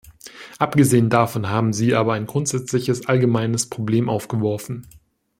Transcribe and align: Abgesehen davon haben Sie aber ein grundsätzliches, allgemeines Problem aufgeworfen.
Abgesehen 0.57 1.11
davon 1.11 1.49
haben 1.51 1.73
Sie 1.73 1.93
aber 1.93 2.13
ein 2.13 2.25
grundsätzliches, 2.25 3.05
allgemeines 3.05 3.69
Problem 3.69 4.09
aufgeworfen. 4.09 4.87